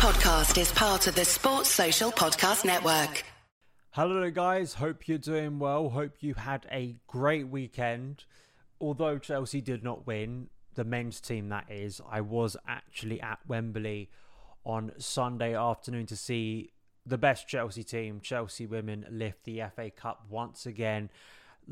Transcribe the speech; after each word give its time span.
podcast 0.00 0.58
is 0.58 0.72
part 0.72 1.06
of 1.08 1.14
the 1.14 1.26
Sports 1.26 1.68
Social 1.68 2.10
Podcast 2.10 2.64
Network. 2.64 3.22
Hello, 3.90 4.30
guys. 4.30 4.72
Hope 4.72 5.06
you're 5.06 5.18
doing 5.18 5.58
well. 5.58 5.90
Hope 5.90 6.12
you 6.20 6.32
had 6.32 6.66
a 6.72 6.96
great 7.06 7.48
weekend. 7.48 8.24
Although 8.80 9.18
Chelsea 9.18 9.60
did 9.60 9.84
not 9.84 10.06
win, 10.06 10.48
the 10.74 10.84
men's 10.84 11.20
team 11.20 11.50
that 11.50 11.70
is, 11.70 12.00
I 12.10 12.22
was 12.22 12.56
actually 12.66 13.20
at 13.20 13.40
Wembley 13.46 14.08
on 14.64 14.92
Sunday 14.96 15.54
afternoon 15.54 16.06
to 16.06 16.16
see 16.16 16.72
the 17.04 17.18
best 17.18 17.46
Chelsea 17.46 17.84
team, 17.84 18.20
Chelsea 18.22 18.64
women, 18.64 19.04
lift 19.10 19.44
the 19.44 19.60
FA 19.76 19.90
Cup 19.90 20.24
once 20.30 20.64
again. 20.64 21.10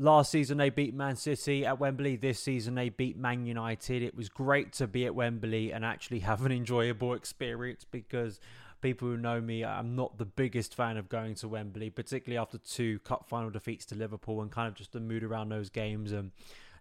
Last 0.01 0.31
season 0.31 0.57
they 0.57 0.69
beat 0.69 0.93
Man 0.93 1.17
City 1.17 1.65
at 1.65 1.77
Wembley. 1.77 2.15
This 2.15 2.39
season 2.39 2.75
they 2.75 2.87
beat 2.87 3.17
Man 3.17 3.45
United. 3.45 4.01
It 4.01 4.15
was 4.15 4.29
great 4.29 4.71
to 4.73 4.87
be 4.87 5.05
at 5.05 5.13
Wembley 5.13 5.73
and 5.73 5.83
actually 5.83 6.19
have 6.19 6.45
an 6.45 6.53
enjoyable 6.53 7.13
experience 7.13 7.83
because 7.83 8.39
people 8.79 9.09
who 9.09 9.17
know 9.17 9.41
me, 9.41 9.65
I'm 9.65 9.97
not 9.97 10.17
the 10.17 10.23
biggest 10.23 10.73
fan 10.73 10.95
of 10.95 11.09
going 11.09 11.35
to 11.35 11.49
Wembley, 11.49 11.89
particularly 11.89 12.37
after 12.37 12.57
two 12.57 12.99
cup 12.99 13.27
final 13.27 13.49
defeats 13.49 13.83
to 13.87 13.95
Liverpool 13.95 14.41
and 14.41 14.49
kind 14.49 14.69
of 14.69 14.75
just 14.75 14.93
the 14.93 15.01
mood 15.01 15.21
around 15.21 15.49
those 15.49 15.69
games 15.69 16.13
and 16.13 16.31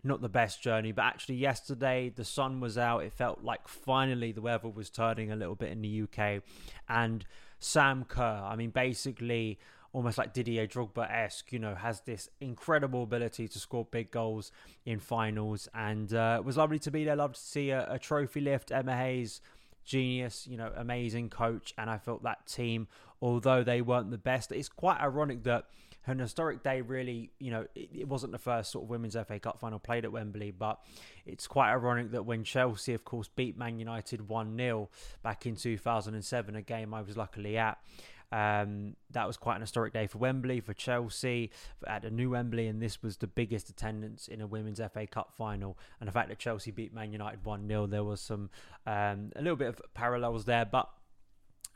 not 0.04 0.20
the 0.20 0.28
best 0.28 0.62
journey. 0.62 0.92
But 0.92 1.06
actually, 1.06 1.38
yesterday 1.38 2.12
the 2.14 2.24
sun 2.24 2.60
was 2.60 2.78
out. 2.78 3.02
It 3.02 3.12
felt 3.12 3.42
like 3.42 3.66
finally 3.66 4.30
the 4.30 4.42
weather 4.42 4.68
was 4.68 4.90
turning 4.90 5.32
a 5.32 5.36
little 5.36 5.56
bit 5.56 5.72
in 5.72 5.82
the 5.82 6.02
UK. 6.02 6.42
And 6.88 7.26
Sam 7.58 8.04
Kerr, 8.04 8.44
I 8.44 8.54
mean, 8.54 8.70
basically 8.70 9.58
almost 9.92 10.18
like 10.18 10.32
Didier 10.32 10.66
Drogba 10.66 11.10
esque, 11.10 11.52
you 11.52 11.58
know, 11.58 11.74
has 11.74 12.00
this 12.00 12.28
incredible 12.40 13.02
ability 13.02 13.48
to 13.48 13.58
score 13.58 13.84
big 13.84 14.10
goals 14.10 14.52
in 14.84 15.00
finals. 15.00 15.68
And 15.74 16.12
uh, 16.12 16.36
it 16.40 16.44
was 16.44 16.56
lovely 16.56 16.78
to 16.80 16.90
be 16.90 17.04
there. 17.04 17.16
Loved 17.16 17.36
to 17.36 17.40
see 17.40 17.70
a, 17.70 17.90
a 17.90 17.98
trophy 17.98 18.40
lift. 18.40 18.70
Emma 18.70 18.96
Hayes, 18.96 19.40
genius, 19.84 20.46
you 20.46 20.56
know, 20.56 20.70
amazing 20.76 21.30
coach. 21.30 21.72
And 21.78 21.88
I 21.88 21.98
felt 21.98 22.22
that 22.24 22.46
team, 22.46 22.88
although 23.22 23.64
they 23.64 23.80
weren't 23.80 24.10
the 24.10 24.18
best, 24.18 24.52
it's 24.52 24.68
quite 24.68 25.00
ironic 25.00 25.44
that 25.44 25.66
an 26.06 26.18
historic 26.20 26.62
day 26.62 26.80
really 26.80 27.30
you 27.38 27.50
know 27.50 27.66
it, 27.74 27.90
it, 27.94 28.08
wasn't 28.08 28.32
the 28.32 28.38
first 28.38 28.72
sort 28.72 28.84
of 28.84 28.88
women's 28.88 29.14
FA 29.26 29.38
Cup 29.38 29.60
final 29.60 29.78
played 29.78 30.04
at 30.06 30.12
Wembley 30.12 30.50
but 30.50 30.82
it's 31.26 31.46
quite 31.46 31.70
ironic 31.70 32.12
that 32.12 32.24
when 32.24 32.44
Chelsea 32.44 32.94
of 32.94 33.04
course 33.04 33.28
beat 33.28 33.58
Man 33.58 33.78
United 33.78 34.20
1-0 34.20 34.88
back 35.22 35.44
in 35.44 35.54
2007 35.54 36.56
a 36.56 36.62
game 36.62 36.94
I 36.94 37.02
was 37.02 37.16
luckily 37.16 37.58
at 37.58 37.78
um, 38.30 38.96
that 39.10 39.26
was 39.26 39.36
quite 39.36 39.56
an 39.56 39.62
historic 39.62 39.92
day 39.92 40.06
for 40.06 40.18
Wembley, 40.18 40.60
for 40.60 40.74
Chelsea, 40.74 41.50
at 41.86 42.02
the 42.02 42.10
new 42.10 42.30
Wembley, 42.30 42.66
and 42.66 42.82
this 42.82 43.02
was 43.02 43.16
the 43.16 43.26
biggest 43.26 43.70
attendance 43.70 44.28
in 44.28 44.40
a 44.40 44.46
women's 44.46 44.80
FA 44.92 45.06
Cup 45.06 45.32
final. 45.36 45.78
And 46.00 46.08
the 46.08 46.12
fact 46.12 46.28
that 46.28 46.38
Chelsea 46.38 46.70
beat 46.70 46.92
Man 46.92 47.12
United 47.12 47.44
1 47.44 47.66
0, 47.66 47.86
there 47.86 48.04
was 48.04 48.20
some, 48.20 48.50
um, 48.86 49.32
a 49.34 49.40
little 49.40 49.56
bit 49.56 49.68
of 49.68 49.80
parallels 49.94 50.44
there. 50.44 50.66
But 50.66 50.90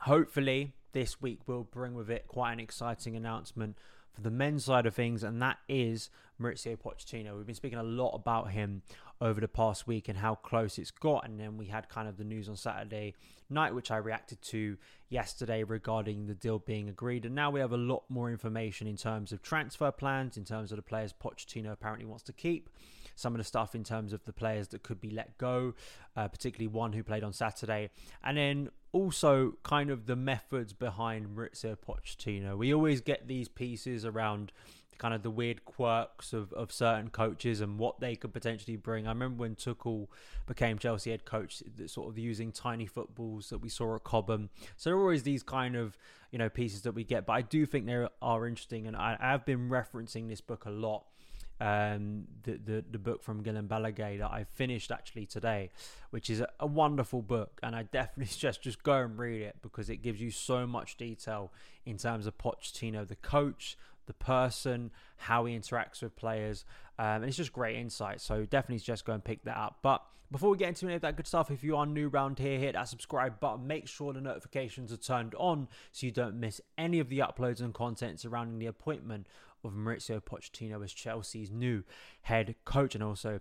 hopefully, 0.01 0.75
this 0.93 1.23
week 1.23 1.41
will 1.47 1.65
bring 1.65 1.95
with 1.95 2.11
it 2.11 2.27
quite 2.29 2.53
an 2.53 2.61
exciting 2.61 3.17
announcement 3.17 3.79
for 4.13 4.21
the 4.21 4.31
men's 4.31 4.65
side 4.65 4.87
of 4.87 4.95
things, 4.95 5.23
and 5.23 5.41
that 5.43 5.59
is 5.69 6.11
Mauricio 6.41 6.77
Pochettino. 6.77 7.37
We've 7.37 7.47
been 7.47 7.55
speaking 7.55 7.79
a 7.79 7.83
lot 7.83 8.15
about 8.15 8.51
him 8.51 8.83
over 9.21 9.41
the 9.41 9.49
past 9.49 9.87
week 9.87 10.09
and 10.09 10.19
how 10.19 10.35
close 10.35 10.79
it's 10.79 10.91
got, 10.91 11.27
and 11.27 11.39
then 11.39 11.57
we 11.57 11.67
had 11.67 11.89
kind 11.89 12.09
of 12.09 12.17
the 12.17 12.25
news 12.25 12.49
on 12.49 12.57
Saturday 12.57 13.15
night, 13.49 13.75
which 13.75 13.91
I 13.91 13.99
reacted 13.99 14.43
to 14.43 14.77
yesterday 15.09 15.63
regarding 15.63 16.27
the 16.27 16.35
deal 16.35 16.59
being 16.59 16.89
agreed, 16.89 17.25
and 17.25 17.35
now 17.35 17.51
we 17.51 17.61
have 17.61 17.73
a 17.73 17.77
lot 17.77 18.05
more 18.09 18.31
information 18.31 18.87
in 18.87 18.97
terms 18.97 19.33
of 19.33 19.43
transfer 19.43 19.91
plans, 19.91 20.37
in 20.37 20.45
terms 20.45 20.73
of 20.73 20.77
the 20.77 20.83
players 20.83 21.13
Pochettino 21.13 21.73
apparently 21.73 22.07
wants 22.07 22.25
to 22.25 22.33
keep 22.33 22.69
some 23.15 23.35
of 23.35 23.39
the 23.39 23.45
stuff 23.45 23.75
in 23.75 23.85
terms 23.85 24.13
of 24.13 24.25
the 24.25 24.33
players 24.33 24.69
that 24.69 24.83
could 24.83 25.01
be 25.01 25.11
let 25.11 25.39
go, 25.39 25.75
uh, 26.17 26.29
particularly 26.29 26.69
one 26.69 26.93
who 26.93 27.03
played 27.03 27.25
on 27.25 27.33
Saturday, 27.33 27.91
and 28.25 28.37
then 28.37 28.71
also 28.93 29.55
kind 29.63 29.91
of 29.91 30.07
the 30.07 30.17
methods 30.17 30.73
behind 30.73 31.29
Mauricio 31.29 31.77
Pochettino. 31.77 32.57
We 32.57 32.75
always 32.75 33.01
get 33.01 33.27
these 33.27 33.49
pieces 33.49 34.05
around 34.05 34.53
kind 35.03 35.15
of 35.15 35.25
the 35.25 35.31
weird 35.31 35.65
quirks 35.65 36.33
of, 36.33 36.53
of 36.53 36.71
certain 36.71 37.11
coaches 37.11 37.61
and 37.61 37.77
what 37.77 37.99
they 37.99 38.15
could 38.15 38.33
potentially 38.33 38.77
bring. 38.77 39.07
I 39.07 39.11
remember 39.11 39.41
when 39.41 39.57
Tuchel 39.57 40.07
became 40.47 40.79
Chelsea 40.79 41.11
head 41.11 41.25
coach, 41.25 41.61
sort 41.87 42.09
of 42.09 42.19
using 42.19 42.53
tiny 42.53 42.87
footballs 42.87 43.49
that 43.49 43.59
we 43.59 43.69
saw 43.69 43.97
at 43.97 44.05
Cobham. 44.05 44.51
So 44.77 44.91
there 44.91 44.97
are 44.97 45.01
always 45.01 45.25
these 45.25 45.43
kind 45.43 45.75
of 45.75 45.97
you 46.31 46.39
know 46.39 46.49
pieces 46.49 46.83
that 46.83 46.93
we 46.93 47.03
get, 47.03 47.27
but 47.27 47.33
I 47.33 47.43
do 47.43 47.67
think 47.67 47.87
they 47.87 48.07
are 48.23 48.47
interesting, 48.47 48.87
and 48.87 48.97
I, 48.97 49.17
have 49.21 49.45
been 49.45 49.69
referencing 49.69 50.29
this 50.29 50.41
book 50.41 50.67
a 50.67 50.71
lot 50.71 51.05
um, 51.61 52.25
the, 52.43 52.59
the, 52.65 52.85
the 52.91 52.99
book 52.99 53.23
from 53.23 53.43
Guillem 53.43 53.69
Balagué 53.69 54.19
that 54.19 54.31
I 54.31 54.45
finished 54.55 54.91
actually 54.91 55.27
today, 55.27 55.71
which 56.11 56.29
is 56.29 56.41
a, 56.41 56.49
a, 56.59 56.67
wonderful 56.67 57.23
book, 57.23 57.61
and 57.63 57.77
I 57.77 57.85
definitely 57.85 58.27
suggest 58.33 58.63
just 58.63 58.83
go 58.83 58.95
and 58.95 59.19
read 59.19 59.43
it 59.43 59.57
because 59.63 59.89
it 59.89 59.99
gives 59.99 60.21
you 60.21 60.31
so 60.31 60.67
much 60.67 60.97
detail 60.97 61.53
in 61.87 61.99
terms 61.99 62.27
of 62.27 62.37
Pochettino, 62.37 63.07
the 63.07 63.17
coach, 63.17 63.77
the 64.07 64.13
person, 64.13 64.91
how 65.17 65.45
he 65.45 65.57
interacts 65.57 66.03
with 66.03 66.17
players, 66.17 66.65
um, 66.99 67.07
and 67.07 67.25
it's 67.27 67.37
just 67.37 67.53
great 67.53 67.77
insight. 67.77 68.21
So 68.21 68.45
definitely 68.45 68.81
just 68.81 69.05
go 69.05 69.13
and 69.13 69.23
pick 69.23 69.45
that 69.45 69.57
up. 69.57 69.79
But 69.83 70.03
before 70.33 70.51
we 70.51 70.57
get 70.57 70.69
into 70.69 70.87
any 70.87 70.95
of 70.95 71.03
that 71.03 71.17
good 71.17 71.27
stuff, 71.27 71.51
if 71.51 71.63
you 71.63 71.77
are 71.77 71.85
new 71.85 72.09
around 72.09 72.39
here, 72.39 72.59
hit 72.59 72.73
that 72.73 72.89
subscribe 72.89 73.39
button. 73.39 73.67
Make 73.67 73.87
sure 73.87 74.13
the 74.13 74.21
notifications 74.21 74.93
are 74.93 74.97
turned 74.97 75.35
on 75.37 75.69
so 75.93 76.07
you 76.07 76.13
don't 76.13 76.41
miss 76.41 76.61
any 76.79 76.99
of 76.99 77.11
the 77.11 77.19
uploads 77.19 77.61
and 77.61 77.75
content 77.75 78.19
surrounding 78.19 78.59
the 78.59 78.67
appointment 78.67 79.27
of 79.65 79.73
Mauricio 79.73 80.21
Pochettino 80.21 80.83
as 80.85 80.93
Chelsea's 80.93 81.51
new 81.51 81.85
head 82.23 82.55
coach 82.65 82.95
and 82.95 83.03
also 83.03 83.41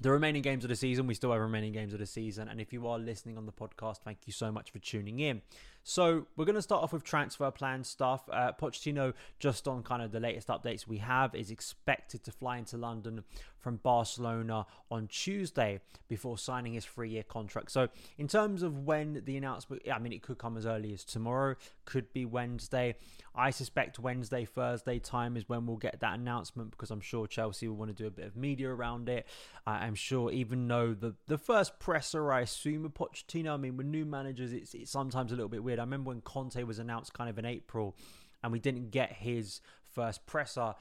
the 0.00 0.10
remaining 0.10 0.42
games 0.42 0.64
of 0.64 0.68
the 0.68 0.76
season. 0.76 1.06
We 1.06 1.14
still 1.14 1.32
have 1.32 1.40
remaining 1.40 1.72
games 1.72 1.92
of 1.92 1.98
the 1.98 2.06
season. 2.06 2.48
And 2.48 2.60
if 2.60 2.72
you 2.72 2.86
are 2.86 2.98
listening 2.98 3.36
on 3.36 3.46
the 3.46 3.52
podcast, 3.52 3.98
thank 3.98 4.18
you 4.26 4.32
so 4.32 4.50
much 4.50 4.70
for 4.70 4.78
tuning 4.78 5.20
in. 5.20 5.42
So 5.82 6.26
we're 6.36 6.44
going 6.44 6.56
to 6.56 6.62
start 6.62 6.82
off 6.82 6.92
with 6.92 7.04
transfer 7.04 7.50
plan 7.50 7.84
stuff. 7.84 8.28
Uh, 8.30 8.52
Pochettino, 8.52 9.14
just 9.38 9.66
on 9.66 9.82
kind 9.82 10.02
of 10.02 10.12
the 10.12 10.20
latest 10.20 10.48
updates 10.48 10.86
we 10.86 10.98
have, 10.98 11.34
is 11.34 11.50
expected 11.50 12.22
to 12.24 12.32
fly 12.32 12.58
into 12.58 12.76
London 12.76 13.24
from 13.58 13.76
Barcelona 13.76 14.66
on 14.90 15.06
Tuesday 15.08 15.80
before 16.08 16.38
signing 16.38 16.72
his 16.72 16.84
three-year 16.84 17.22
contract. 17.24 17.70
So 17.70 17.88
in 18.18 18.28
terms 18.28 18.62
of 18.62 18.86
when 18.86 19.22
the 19.24 19.36
announcement, 19.36 19.82
I 19.92 19.98
mean, 19.98 20.12
it 20.12 20.22
could 20.22 20.38
come 20.38 20.56
as 20.56 20.64
early 20.64 20.94
as 20.94 21.04
tomorrow, 21.04 21.56
could 21.84 22.12
be 22.12 22.24
Wednesday. 22.24 22.94
I 23.34 23.50
suspect 23.50 23.98
Wednesday, 23.98 24.44
Thursday 24.44 24.98
time 24.98 25.36
is 25.36 25.48
when 25.48 25.66
we'll 25.66 25.76
get 25.76 26.00
that 26.00 26.18
announcement 26.18 26.72
because 26.72 26.90
I'm 26.90 27.00
sure 27.00 27.26
Chelsea 27.26 27.68
will 27.68 27.76
want 27.76 27.94
to 27.94 28.02
do 28.02 28.06
a 28.06 28.10
bit 28.10 28.26
of 28.26 28.36
media 28.36 28.70
around 28.70 29.08
it. 29.08 29.26
I'm 29.66 29.94
sure, 29.94 30.32
even 30.32 30.66
though 30.66 30.94
the 30.94 31.14
the 31.28 31.38
first 31.38 31.78
presser, 31.78 32.32
I 32.32 32.40
assume, 32.40 32.84
of 32.84 32.94
Pochettino. 32.94 33.54
I 33.54 33.56
mean, 33.56 33.76
with 33.76 33.86
new 33.86 34.04
managers, 34.04 34.52
it's, 34.52 34.74
it's 34.74 34.90
sometimes 34.90 35.30
a 35.30 35.36
little 35.36 35.48
bit 35.48 35.62
weird. 35.70 35.78
I 35.78 35.82
remember 35.82 36.08
when 36.08 36.20
Conte 36.20 36.62
was 36.64 36.78
announced 36.78 37.14
kind 37.14 37.30
of 37.30 37.38
in 37.38 37.44
April, 37.44 37.96
and 38.42 38.52
we 38.52 38.58
didn't 38.58 38.90
get 38.90 39.12
his 39.12 39.60
first 39.92 40.26
presser 40.26 40.74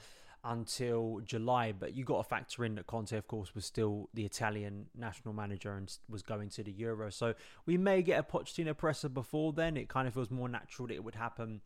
until 0.44 1.22
July. 1.24 1.72
But 1.72 1.94
you 1.94 2.04
got 2.04 2.24
to 2.24 2.28
factor 2.28 2.66
in 2.66 2.76
that 2.76 2.88
Conte, 2.88 3.16
of 3.16 3.28
course, 3.28 3.54
was 3.54 3.66
still 3.66 4.10
the 4.14 4.26
Italian 4.26 4.88
national 4.98 5.34
manager 5.34 5.74
and 5.76 5.96
was 6.10 6.24
going 6.24 6.50
to 6.50 6.64
the 6.64 6.72
Euro. 6.72 7.12
So 7.12 7.36
we 7.66 7.78
may 7.78 8.02
get 8.02 8.20
a 8.20 8.24
Pochettino 8.24 8.76
presser 8.76 9.10
before 9.10 9.54
then. 9.54 9.78
It 9.78 9.90
kind 9.90 10.08
of 10.08 10.14
feels 10.14 10.32
more 10.32 10.50
natural 10.50 10.88
that 10.88 10.96
it 10.96 11.04
would 11.04 11.16
happen 11.16 11.62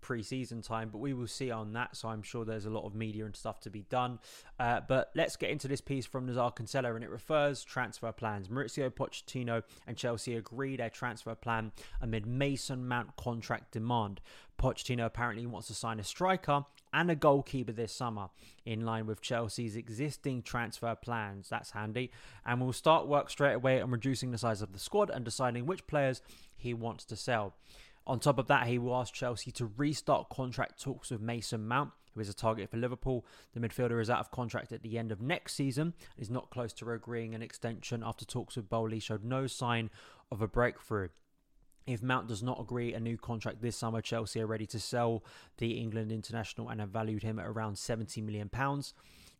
pre-season 0.00 0.62
time 0.62 0.88
but 0.90 0.98
we 0.98 1.12
will 1.12 1.26
see 1.26 1.50
on 1.50 1.72
that 1.72 1.94
so 1.96 2.08
i'm 2.08 2.22
sure 2.22 2.44
there's 2.44 2.66
a 2.66 2.70
lot 2.70 2.84
of 2.84 2.94
media 2.94 3.24
and 3.24 3.34
stuff 3.34 3.60
to 3.60 3.70
be 3.70 3.82
done. 3.88 4.18
Uh, 4.58 4.80
but 4.86 5.10
let's 5.14 5.36
get 5.36 5.50
into 5.50 5.66
this 5.66 5.80
piece 5.80 6.06
from 6.06 6.28
Nizaar 6.28 6.54
Kinsella 6.54 6.94
and 6.94 7.02
it 7.02 7.10
refers 7.10 7.64
transfer 7.64 8.12
plans. 8.12 8.48
Mauricio 8.48 8.90
Pochettino 8.90 9.62
and 9.86 9.96
Chelsea 9.96 10.36
agree 10.36 10.76
their 10.76 10.90
transfer 10.90 11.34
plan 11.34 11.72
amid 12.00 12.26
Mason 12.26 12.86
Mount 12.86 13.16
contract 13.16 13.72
demand. 13.72 14.20
Pochettino 14.58 15.06
apparently 15.06 15.46
wants 15.46 15.68
to 15.68 15.74
sign 15.74 15.98
a 15.98 16.04
striker 16.04 16.64
and 16.92 17.10
a 17.10 17.14
goalkeeper 17.14 17.72
this 17.72 17.92
summer 17.92 18.28
in 18.66 18.84
line 18.84 19.06
with 19.06 19.22
Chelsea's 19.22 19.76
existing 19.76 20.42
transfer 20.42 20.94
plans. 20.94 21.48
That's 21.48 21.70
handy. 21.70 22.10
And 22.44 22.60
will 22.60 22.74
start 22.74 23.06
work 23.06 23.30
straight 23.30 23.54
away 23.54 23.80
on 23.80 23.90
reducing 23.90 24.32
the 24.32 24.38
size 24.38 24.60
of 24.60 24.72
the 24.72 24.78
squad 24.78 25.08
and 25.08 25.24
deciding 25.24 25.64
which 25.64 25.86
players 25.86 26.20
he 26.56 26.74
wants 26.74 27.04
to 27.06 27.16
sell 27.16 27.54
on 28.06 28.18
top 28.18 28.38
of 28.38 28.46
that, 28.48 28.66
he 28.66 28.78
will 28.78 28.96
ask 28.96 29.12
Chelsea 29.12 29.50
to 29.52 29.70
restart 29.76 30.28
contract 30.30 30.82
talks 30.82 31.10
with 31.10 31.20
Mason 31.20 31.66
Mount, 31.66 31.90
who 32.14 32.20
is 32.20 32.28
a 32.28 32.34
target 32.34 32.70
for 32.70 32.76
Liverpool. 32.76 33.24
The 33.54 33.60
midfielder 33.60 34.00
is 34.00 34.10
out 34.10 34.20
of 34.20 34.30
contract 34.30 34.72
at 34.72 34.82
the 34.82 34.98
end 34.98 35.12
of 35.12 35.20
next 35.20 35.54
season, 35.54 35.94
is 36.18 36.30
not 36.30 36.50
close 36.50 36.72
to 36.74 36.90
agreeing 36.90 37.34
an 37.34 37.42
extension 37.42 38.02
after 38.04 38.24
talks 38.24 38.56
with 38.56 38.68
Boehly 38.68 39.00
showed 39.00 39.24
no 39.24 39.46
sign 39.46 39.90
of 40.30 40.42
a 40.42 40.48
breakthrough. 40.48 41.08
If 41.86 42.02
Mount 42.02 42.28
does 42.28 42.42
not 42.42 42.60
agree 42.60 42.94
a 42.94 43.00
new 43.00 43.16
contract 43.16 43.62
this 43.62 43.76
summer, 43.76 44.00
Chelsea 44.00 44.40
are 44.40 44.46
ready 44.46 44.66
to 44.66 44.78
sell 44.78 45.24
the 45.58 45.72
England 45.72 46.12
international 46.12 46.68
and 46.68 46.80
have 46.80 46.90
valued 46.90 47.22
him 47.22 47.38
at 47.38 47.46
around 47.46 47.74
£70 47.74 48.22
million. 48.22 48.50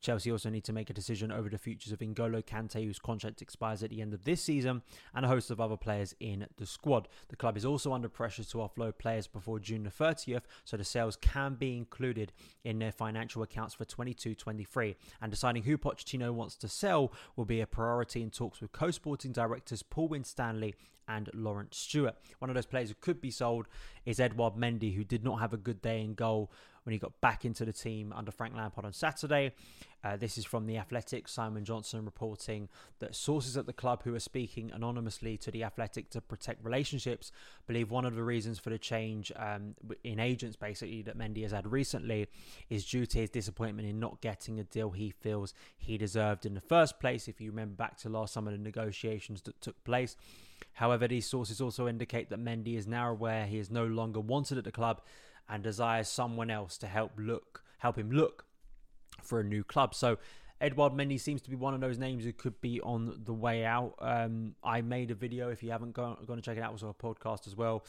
Chelsea 0.00 0.30
also 0.30 0.50
need 0.50 0.64
to 0.64 0.72
make 0.72 0.90
a 0.90 0.94
decision 0.94 1.30
over 1.30 1.48
the 1.48 1.58
futures 1.58 1.92
of 1.92 1.98
N'Golo 1.98 2.44
Kante, 2.44 2.84
whose 2.84 2.98
contract 2.98 3.42
expires 3.42 3.82
at 3.82 3.90
the 3.90 4.00
end 4.00 4.14
of 4.14 4.24
this 4.24 4.42
season, 4.42 4.82
and 5.14 5.24
a 5.24 5.28
host 5.28 5.50
of 5.50 5.60
other 5.60 5.76
players 5.76 6.14
in 6.20 6.46
the 6.56 6.66
squad. 6.66 7.08
The 7.28 7.36
club 7.36 7.56
is 7.56 7.64
also 7.64 7.92
under 7.92 8.08
pressure 8.08 8.44
to 8.44 8.58
offload 8.58 8.98
players 8.98 9.26
before 9.26 9.58
June 9.58 9.82
the 9.82 9.90
30th, 9.90 10.42
so 10.64 10.76
the 10.76 10.84
sales 10.84 11.16
can 11.16 11.54
be 11.54 11.76
included 11.76 12.32
in 12.64 12.78
their 12.78 12.92
financial 12.92 13.42
accounts 13.42 13.74
for 13.74 13.84
22 13.84 14.34
23. 14.34 14.96
And 15.20 15.30
deciding 15.30 15.64
who 15.64 15.78
Pochettino 15.78 16.32
wants 16.32 16.56
to 16.56 16.68
sell 16.68 17.12
will 17.36 17.44
be 17.44 17.60
a 17.60 17.66
priority 17.66 18.22
in 18.22 18.30
talks 18.30 18.60
with 18.60 18.72
co 18.72 18.90
sporting 18.90 19.32
directors 19.32 19.82
Paul 19.82 20.08
Winstanley 20.08 20.74
and 21.08 21.28
Laurence 21.34 21.76
Stewart. 21.76 22.14
One 22.38 22.50
of 22.50 22.54
those 22.54 22.66
players 22.66 22.88
who 22.88 22.94
could 23.00 23.20
be 23.20 23.30
sold 23.30 23.66
is 24.06 24.20
Edouard 24.20 24.54
Mendy, 24.54 24.94
who 24.94 25.04
did 25.04 25.24
not 25.24 25.40
have 25.40 25.52
a 25.52 25.58
good 25.58 25.82
day 25.82 26.02
in 26.02 26.14
goal 26.14 26.50
when 26.84 26.92
he 26.92 26.98
got 26.98 27.20
back 27.20 27.44
into 27.44 27.64
the 27.64 27.72
team 27.72 28.12
under 28.16 28.30
Frank 28.30 28.54
Lampard 28.56 28.84
on 28.84 28.92
Saturday. 28.92 29.52
Uh, 30.02 30.16
this 30.16 30.38
is 30.38 30.46
from 30.46 30.66
The 30.66 30.78
Athletic. 30.78 31.28
Simon 31.28 31.64
Johnson 31.64 32.04
reporting 32.04 32.68
that 33.00 33.14
sources 33.14 33.56
at 33.56 33.66
the 33.66 33.72
club 33.72 34.02
who 34.02 34.14
are 34.14 34.20
speaking 34.20 34.70
anonymously 34.72 35.36
to 35.38 35.50
The 35.50 35.62
Athletic 35.62 36.08
to 36.10 36.22
protect 36.22 36.64
relationships 36.64 37.32
believe 37.66 37.90
one 37.90 38.06
of 38.06 38.14
the 38.14 38.22
reasons 38.22 38.58
for 38.58 38.70
the 38.70 38.78
change 38.78 39.30
um, 39.36 39.74
in 40.02 40.18
agents, 40.18 40.56
basically, 40.56 41.02
that 41.02 41.18
Mendy 41.18 41.42
has 41.42 41.52
had 41.52 41.70
recently 41.70 42.28
is 42.70 42.86
due 42.86 43.04
to 43.06 43.18
his 43.18 43.30
disappointment 43.30 43.88
in 43.88 44.00
not 44.00 44.20
getting 44.22 44.58
a 44.58 44.64
deal 44.64 44.90
he 44.90 45.10
feels 45.10 45.52
he 45.76 45.98
deserved 45.98 46.46
in 46.46 46.54
the 46.54 46.60
first 46.60 46.98
place. 46.98 47.28
If 47.28 47.40
you 47.40 47.50
remember 47.50 47.74
back 47.74 47.98
to 47.98 48.08
last 48.08 48.32
summer, 48.32 48.50
the 48.50 48.58
negotiations 48.58 49.42
that 49.42 49.60
took 49.60 49.82
place. 49.84 50.16
However, 50.74 51.08
these 51.08 51.26
sources 51.26 51.60
also 51.60 51.88
indicate 51.88 52.30
that 52.30 52.42
Mendy 52.42 52.76
is 52.76 52.86
now 52.86 53.10
aware 53.10 53.46
he 53.46 53.58
is 53.58 53.70
no 53.70 53.84
longer 53.86 54.20
wanted 54.20 54.56
at 54.56 54.64
the 54.64 54.72
club 54.72 55.02
and 55.50 55.62
desires 55.62 56.08
someone 56.08 56.50
else 56.50 56.78
to 56.78 56.86
help 56.86 57.12
look 57.18 57.62
help 57.78 57.98
him 57.98 58.10
look 58.10 58.44
for 59.22 59.40
a 59.40 59.44
new 59.44 59.64
club. 59.64 59.94
So 59.94 60.18
Edouard 60.60 60.92
Mendy 60.92 61.18
seems 61.18 61.40
to 61.42 61.50
be 61.50 61.56
one 61.56 61.74
of 61.74 61.80
those 61.80 61.98
names 61.98 62.24
who 62.24 62.32
could 62.32 62.60
be 62.60 62.80
on 62.82 63.20
the 63.24 63.32
way 63.32 63.64
out. 63.64 63.94
Um, 63.98 64.54
I 64.62 64.82
made 64.82 65.10
a 65.10 65.14
video 65.14 65.48
if 65.48 65.62
you 65.62 65.70
haven't 65.70 65.92
gone, 65.92 66.18
gone 66.26 66.36
to 66.36 66.42
check 66.42 66.58
it 66.58 66.62
out, 66.62 66.70
it 66.70 66.72
was 66.74 66.82
a 66.82 66.86
podcast 66.86 67.46
as 67.46 67.56
well. 67.56 67.84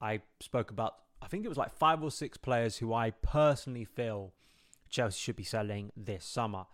I 0.00 0.20
spoke 0.40 0.70
about 0.70 0.96
I 1.22 1.26
think 1.26 1.44
it 1.44 1.48
was 1.48 1.58
like 1.58 1.72
five 1.72 2.02
or 2.02 2.10
six 2.10 2.36
players 2.36 2.78
who 2.78 2.94
I 2.94 3.10
personally 3.10 3.84
feel 3.84 4.32
Chelsea 4.88 5.18
should 5.18 5.36
be 5.36 5.44
selling 5.44 5.92
this 5.96 6.24
summer. 6.24 6.64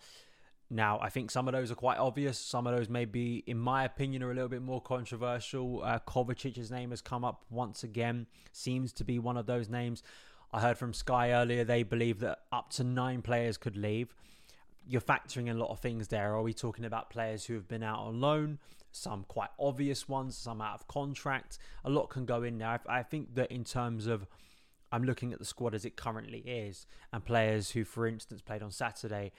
Now, 0.68 0.98
I 1.00 1.10
think 1.10 1.30
some 1.30 1.46
of 1.46 1.52
those 1.52 1.70
are 1.70 1.76
quite 1.76 1.98
obvious. 1.98 2.38
Some 2.38 2.66
of 2.66 2.76
those, 2.76 2.88
maybe, 2.88 3.44
in 3.46 3.58
my 3.58 3.84
opinion, 3.84 4.22
are 4.24 4.32
a 4.32 4.34
little 4.34 4.48
bit 4.48 4.62
more 4.62 4.80
controversial. 4.80 5.82
Uh, 5.84 6.00
Kovacic's 6.00 6.70
name 6.70 6.90
has 6.90 7.00
come 7.00 7.24
up 7.24 7.44
once 7.50 7.84
again. 7.84 8.26
Seems 8.52 8.92
to 8.94 9.04
be 9.04 9.18
one 9.20 9.36
of 9.36 9.46
those 9.46 9.68
names. 9.68 10.02
I 10.52 10.60
heard 10.60 10.76
from 10.76 10.92
Sky 10.92 11.32
earlier, 11.32 11.62
they 11.62 11.84
believe 11.84 12.18
that 12.20 12.40
up 12.50 12.70
to 12.70 12.84
nine 12.84 13.22
players 13.22 13.56
could 13.56 13.76
leave. 13.76 14.14
You're 14.88 15.00
factoring 15.00 15.48
in 15.48 15.56
a 15.56 15.58
lot 15.58 15.70
of 15.70 15.78
things 15.78 16.08
there. 16.08 16.34
Are 16.34 16.42
we 16.42 16.52
talking 16.52 16.84
about 16.84 17.10
players 17.10 17.44
who 17.44 17.54
have 17.54 17.68
been 17.68 17.82
out 17.82 18.00
on 18.00 18.20
loan? 18.20 18.58
Some 18.90 19.24
quite 19.28 19.50
obvious 19.60 20.08
ones, 20.08 20.36
some 20.36 20.60
out 20.60 20.74
of 20.74 20.88
contract. 20.88 21.58
A 21.84 21.90
lot 21.90 22.08
can 22.08 22.24
go 22.24 22.42
in 22.42 22.58
there. 22.58 22.80
I 22.88 23.02
think 23.02 23.34
that 23.34 23.52
in 23.52 23.62
terms 23.62 24.06
of 24.06 24.26
I'm 24.90 25.04
looking 25.04 25.32
at 25.32 25.38
the 25.38 25.44
squad 25.44 25.74
as 25.74 25.84
it 25.84 25.96
currently 25.96 26.38
is, 26.38 26.86
and 27.12 27.24
players 27.24 27.70
who, 27.70 27.84
for 27.84 28.06
instance, 28.06 28.40
played 28.40 28.62
on 28.62 28.70
Saturday 28.70 29.32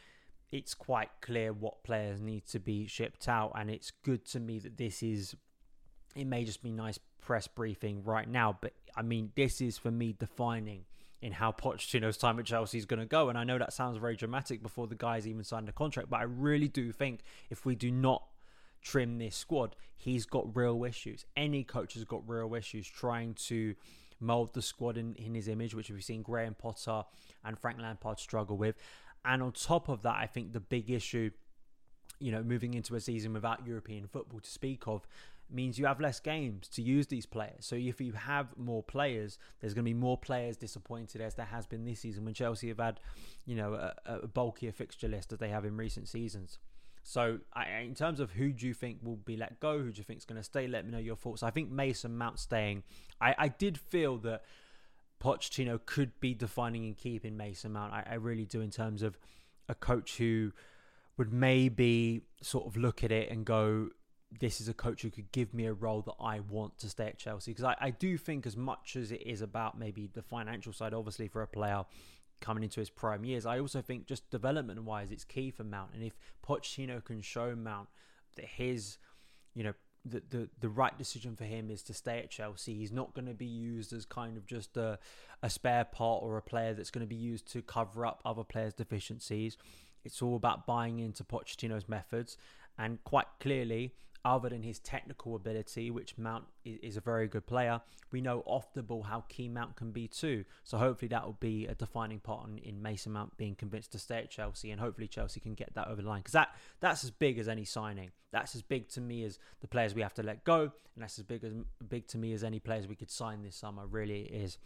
it's 0.52 0.74
quite 0.74 1.10
clear 1.22 1.52
what 1.52 1.84
players 1.84 2.22
need 2.22 2.46
to 2.48 2.60
be 2.60 2.88
shipped 2.88 3.28
out, 3.28 3.54
and 3.56 3.70
it's 3.70 3.92
good 4.04 4.26
to 4.28 4.40
me 4.40 4.60
that 4.60 4.78
this 4.78 5.04
is. 5.04 5.36
It 6.16 6.26
may 6.26 6.46
just 6.46 6.64
be 6.64 6.72
nice 6.72 7.00
press 7.22 7.48
briefing 7.48 8.04
right 8.04 8.28
now, 8.28 8.58
but 8.60 8.74
I 8.96 9.02
mean, 9.04 9.32
this 9.36 9.62
is 9.62 9.78
for 9.78 9.92
me 9.92 10.16
defining 10.18 10.86
in 11.22 11.32
how 11.32 11.52
Pochettino's 11.52 12.18
time 12.18 12.40
at 12.40 12.46
Chelsea 12.46 12.78
is 12.78 12.86
going 12.86 13.00
to 13.00 13.06
go. 13.06 13.30
And 13.30 13.38
I 13.38 13.44
know 13.44 13.58
that 13.58 13.74
sounds 13.74 13.98
very 13.98 14.16
dramatic 14.16 14.62
before 14.62 14.88
the 14.88 14.96
guys 14.96 15.28
even 15.28 15.44
signed 15.44 15.70
a 15.70 15.72
contract, 15.72 16.10
but 16.10 16.20
I 16.20 16.24
really 16.24 16.68
do 16.68 16.92
think 16.92 17.22
if 17.50 17.66
we 17.66 17.76
do 17.76 17.92
not 17.92 18.24
trim 18.82 19.18
this 19.18 19.36
squad, 19.36 19.76
he's 19.96 20.26
got 20.26 20.56
real 20.56 20.84
issues. 20.84 21.26
Any 21.36 21.64
coach 21.64 21.96
has 21.96 22.04
got 22.04 22.28
real 22.28 22.54
issues 22.56 22.88
trying 22.88 23.34
to 23.46 23.76
mold 24.20 24.54
the 24.54 24.62
squad 24.62 24.98
in, 24.98 25.16
in 25.16 25.36
his 25.36 25.48
image, 25.48 25.74
which 25.74 25.90
we've 25.90 26.04
seen 26.04 26.22
Graham 26.22 26.56
Potter 26.56 27.04
and 27.44 27.58
Frank 27.58 27.80
Lampard 27.80 28.20
struggle 28.20 28.58
with. 28.58 28.76
And 29.26 29.44
on 29.44 29.52
top 29.52 29.90
of 29.90 30.02
that, 30.04 30.16
I 30.16 30.26
think 30.26 30.54
the 30.54 30.60
big 30.60 30.90
issue, 30.90 31.32
you 32.20 32.32
know, 32.32 32.44
moving 32.44 32.74
into 32.74 32.96
a 32.96 33.00
season 33.00 33.34
without 33.34 33.66
European 33.66 34.08
football 34.08 34.40
to 34.40 34.50
speak 34.50 34.88
of, 34.88 35.08
means 35.50 35.80
you 35.80 35.86
have 35.86 36.02
less 36.02 36.20
games 36.20 36.68
to 36.68 36.82
use 36.82 37.08
these 37.08 37.26
players. 37.26 37.66
So 37.66 37.76
if 37.76 38.02
you 38.02 38.14
have 38.14 38.48
more 38.58 38.84
players, 38.84 39.38
there's 39.60 39.74
going 39.74 39.86
to 39.86 39.90
be 39.90 39.94
more 39.94 40.18
players 40.18 40.58
disappointed 40.58 41.22
as 41.22 41.36
there 41.36 41.46
has 41.46 41.66
been 41.66 41.86
this 41.86 42.02
season 42.02 42.26
when 42.26 42.34
Chelsea 42.34 42.68
have 42.68 42.80
had, 42.80 43.00
you 43.46 43.56
know, 43.56 43.74
a, 43.74 43.94
a 44.06 44.28
bulkier 44.28 44.72
fixture 44.72 45.08
list 45.08 45.32
as 45.32 45.40
they 45.40 45.50
have 45.50 45.66
in 45.66 45.78
recent 45.78 46.08
seasons. 46.08 46.60
So, 47.04 47.40
I, 47.54 47.80
in 47.80 47.96
terms 47.96 48.20
of 48.20 48.32
who 48.32 48.52
do 48.52 48.68
you 48.68 48.74
think 48.74 49.00
will 49.02 49.16
be 49.16 49.38
let 49.38 49.62
go, 49.62 49.78
who 49.80 49.92
do 49.92 49.98
you 49.98 50.04
think 50.04 50.20
is 50.20 50.26
going 50.26 50.42
to 50.42 50.44
stay, 50.44 50.68
let 50.68 50.86
me 50.86 50.92
know 50.92 50.98
your 50.98 51.16
thoughts. 51.16 51.42
I 51.42 51.52
think 51.52 51.72
Mason 51.72 52.18
Mount 52.18 52.38
staying. 52.38 52.84
I, 53.22 53.34
I 53.38 53.48
did 53.48 53.78
feel 53.78 54.18
that 54.18 54.44
Pochettino 55.22 55.80
could 55.86 56.20
be 56.20 56.34
defining 56.34 56.86
and 56.86 56.98
keeping 56.98 57.38
Mason 57.38 57.74
Mount. 57.74 57.94
I, 57.94 58.04
I 58.12 58.14
really 58.16 58.46
do 58.46 58.62
in 58.62 58.70
terms 58.70 59.02
of 59.02 59.18
a 59.68 59.76
coach 59.76 60.18
who 60.18 60.52
would 61.18 61.34
maybe 61.34 62.22
sort 62.42 62.68
of 62.68 62.78
look 62.78 63.04
at 63.04 63.12
it 63.12 63.30
and 63.32 63.46
go, 63.46 63.90
this 64.40 64.62
is 64.62 64.68
a 64.68 64.74
coach 64.74 65.02
who 65.02 65.10
could 65.10 65.32
give 65.32 65.54
me 65.54 65.66
a 65.66 65.74
role 65.74 66.02
that 66.02 66.16
I 66.20 66.42
want 66.42 66.78
to 66.80 66.90
stay 66.90 67.08
at 67.08 67.18
Chelsea. 67.18 67.52
Because 67.52 67.64
I, 67.64 67.76
I, 67.80 67.90
do 67.90 68.18
think, 68.18 68.46
as 68.46 68.56
much 68.56 68.96
as 68.96 69.12
it 69.12 69.24
is 69.26 69.42
about 69.42 69.80
maybe 69.80 70.10
the 70.14 70.22
financial 70.22 70.74
side, 70.74 70.94
obviously, 70.94 71.28
for 71.28 71.42
a 71.42 71.48
player 71.48 71.84
coming 72.40 72.64
into 72.64 72.80
his 72.80 72.90
prime 72.90 73.26
years, 73.26 73.46
I 73.46 73.60
also 73.60 73.82
think 73.82 74.06
just 74.06 74.30
development 74.30 74.84
wise, 74.84 75.12
it's 75.12 75.24
key 75.24 75.50
for 75.50 75.64
Mount. 75.64 75.92
And 75.94 76.04
if 76.04 76.14
Pochettino 76.46 77.04
can 77.04 77.22
show 77.22 77.56
Mount 77.56 77.88
that 78.36 78.46
his, 78.46 78.98
you 79.56 79.64
know, 79.64 79.74
the, 80.10 80.22
the, 80.30 80.50
the 80.60 80.70
right 80.70 80.98
decision 80.98 81.36
for 81.36 81.44
him 81.46 81.70
is 81.70 81.82
to 81.84 81.94
stay 81.94 82.20
at 82.20 82.30
Chelsea. 82.30 82.74
He's 82.74 82.92
not 82.92 83.14
going 83.14 83.28
to 83.28 83.34
be 83.34 83.46
used 83.46 83.94
as 83.94 84.06
kind 84.06 84.38
of 84.38 84.46
just 84.46 84.78
a, 84.78 85.00
a 85.44 85.50
spare 85.50 85.86
part 85.86 86.24
or 86.24 86.38
a 86.38 86.42
player 86.42 86.74
that's 86.74 86.92
going 86.92 87.06
to 87.06 87.10
be 87.10 87.16
used 87.16 87.52
to 87.54 87.62
cover 87.62 88.06
up 88.06 88.22
other 88.26 88.44
players' 88.44 88.74
deficiencies. 88.74 89.58
It's 90.04 90.22
all 90.22 90.36
about 90.36 90.66
buying 90.66 91.00
into 91.00 91.24
Pochettino's 91.24 91.88
methods. 91.90 92.38
And 92.78 93.04
quite 93.04 93.28
clearly, 93.40 93.94
other 94.28 94.50
than 94.50 94.64
his 94.64 94.80
technical 94.80 95.36
ability, 95.36 95.90
which 95.90 96.18
Mount 96.18 96.46
is 96.66 96.98
a 96.98 97.02
very 97.02 97.28
good 97.28 97.48
player, 97.48 97.82
we 98.12 98.22
know 98.22 98.44
off 98.46 98.74
the 98.74 98.84
ball 98.84 99.04
how 99.04 99.24
key 99.30 99.48
Mount 99.48 99.76
can 99.76 99.92
be 99.92 100.08
too. 100.08 100.44
So 100.64 100.78
hopefully 100.78 101.10
that 101.10 101.26
will 101.26 101.38
be 101.40 101.66
a 101.66 101.76
defining 101.76 102.20
part 102.20 102.48
in, 102.64 102.82
Mason 102.82 103.14
Mount 103.14 103.36
being 103.38 103.56
convinced 103.56 103.92
to 103.94 104.00
stay 104.00 104.18
at 104.18 104.30
Chelsea, 104.30 104.72
and 104.72 104.80
hopefully 104.80 105.08
Chelsea 105.08 105.40
can 105.40 105.54
get 105.54 105.74
that 105.76 105.88
over 105.88 106.02
the 106.02 106.08
line 106.08 106.20
because 106.20 106.34
that 106.34 106.50
that's 106.80 107.04
as 107.04 107.12
big 107.12 107.40
as 107.40 107.48
any 107.48 107.66
signing. 107.66 108.12
That's 108.32 108.56
as 108.56 108.62
big 108.62 108.90
to 108.90 109.02
me 109.02 109.24
as 109.24 109.40
the 109.62 109.68
players 109.68 109.96
we 109.96 110.02
have 110.02 110.14
to 110.16 110.24
let 110.24 110.44
go, 110.44 110.62
and 110.62 110.72
that's 110.98 111.18
as 111.18 111.24
big 111.24 111.44
as 111.44 111.54
big 111.88 112.08
to 112.08 112.18
me 112.18 112.34
as 112.34 112.44
any 112.44 112.60
players 112.60 112.88
we 112.88 112.96
could 112.96 113.12
sign 113.12 113.44
this 113.44 113.56
summer. 113.56 113.88
Really 113.88 114.22
is. 114.22 114.58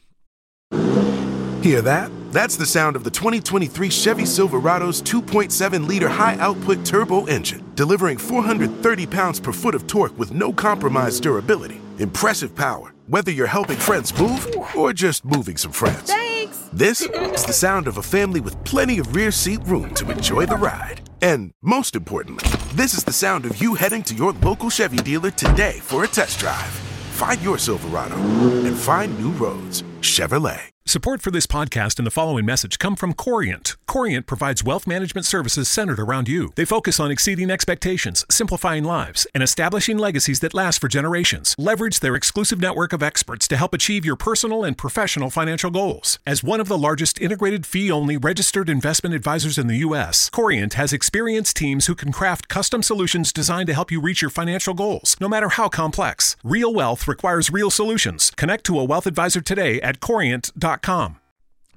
Hear 1.62 1.84
that? 1.84 2.12
That's 2.32 2.56
the 2.56 2.66
sound 2.66 2.96
of 2.96 3.04
the 3.04 3.12
2023 3.12 3.92
Chevy 3.92 4.26
Silverado's 4.26 5.00
2.7 5.00 5.88
liter 5.88 6.10
high 6.10 6.36
output 6.40 6.84
turbo 6.84 7.26
engine, 7.26 7.64
delivering 7.76 8.18
430 8.18 9.06
pounds 9.06 9.40
per 9.40 9.52
foot 9.52 9.76
of 9.76 9.86
torque 9.86 10.18
with 10.18 10.32
no 10.32 10.52
compromised 10.52 11.22
durability. 11.22 11.80
Impressive 12.00 12.56
power, 12.56 12.96
whether 13.06 13.30
you're 13.30 13.46
helping 13.46 13.78
friends 13.78 14.12
move 14.20 14.48
or 14.76 14.92
just 14.92 15.24
moving 15.24 15.56
some 15.56 15.72
friends. 15.72 16.12
Thanks! 16.12 16.58
This 16.74 17.02
is 17.02 17.46
the 17.46 17.54
sound 17.54 17.88
of 17.88 17.98
a 17.98 18.02
family 18.02 18.42
with 18.42 18.64
plenty 18.64 18.98
of 18.98 19.16
rear 19.16 19.30
seat 19.30 19.62
room 19.66 19.94
to 19.94 20.10
enjoy 20.10 20.48
the 20.48 20.58
ride. 20.58 21.08
And 21.22 21.54
most 21.62 21.96
importantly, 21.96 22.50
this 22.74 22.96
is 22.96 23.04
the 23.04 23.14
sound 23.14 23.46
of 23.46 23.62
you 23.62 23.76
heading 23.76 24.02
to 24.04 24.16
your 24.16 24.32
local 24.32 24.72
Chevy 24.72 24.98
dealer 24.98 25.30
today 25.30 25.74
for 25.74 26.06
a 26.06 26.08
test 26.08 26.40
drive. 26.40 26.72
Find 27.14 27.40
your 27.44 27.60
Silverado 27.60 28.16
and 28.16 28.76
find 28.76 29.16
new 29.20 29.30
roads. 29.34 29.84
Chevrolet. 30.00 30.71
Support 30.88 31.22
for 31.22 31.30
this 31.30 31.46
podcast 31.46 32.00
and 32.00 32.08
the 32.08 32.12
following 32.12 32.44
message 32.44 32.80
come 32.80 32.96
from 32.96 33.14
Corient. 33.14 33.78
Corient 33.88 34.26
provides 34.26 34.64
wealth 34.64 34.88
management 34.88 35.26
services 35.26 35.70
centered 35.70 36.00
around 36.00 36.28
you. 36.28 36.52
They 36.56 36.66
focus 36.66 37.00
on 37.00 37.12
exceeding 37.12 37.52
expectations, 37.52 38.26
simplifying 38.32 38.84
lives, 38.84 39.28
and 39.34 39.44
establishing 39.44 40.00
legacies 40.00 40.40
that 40.40 40.56
last 40.56 40.82
for 40.82 40.88
generations. 40.88 41.56
Leverage 41.58 42.00
their 42.00 42.16
exclusive 42.16 42.60
network 42.60 42.94
of 42.94 43.04
experts 43.04 43.48
to 43.50 43.58
help 43.58 43.76
achieve 43.76 44.04
your 44.04 44.16
personal 44.16 44.64
and 44.64 44.76
professional 44.78 45.30
financial 45.30 45.70
goals. 45.70 46.18
As 46.26 46.44
one 46.44 46.60
of 46.60 46.68
the 46.68 46.80
largest 46.80 47.22
integrated 47.22 47.66
fee-only 47.66 48.18
registered 48.18 48.68
investment 48.68 49.14
advisors 49.14 49.60
in 49.60 49.68
the 49.68 49.78
U.S., 49.78 50.32
Corient 50.32 50.74
has 50.74 50.92
experienced 50.92 51.56
teams 51.56 51.86
who 51.86 51.96
can 51.96 52.12
craft 52.12 52.48
custom 52.48 52.82
solutions 52.82 53.32
designed 53.32 53.68
to 53.68 53.74
help 53.76 53.92
you 53.92 54.02
reach 54.02 54.22
your 54.22 54.32
financial 54.32 54.74
goals, 54.74 55.16
no 55.22 55.30
matter 55.30 55.50
how 55.50 55.70
complex. 55.70 56.36
Real 56.44 56.74
wealth 56.74 57.08
requires 57.08 57.52
real 57.52 57.70
solutions. 57.70 58.32
Connect 58.36 58.66
to 58.66 58.80
a 58.80 58.84
wealth 58.84 59.06
advisor 59.06 59.42
today 59.42 59.80
at 59.82 60.00
corient.com. 60.00 60.71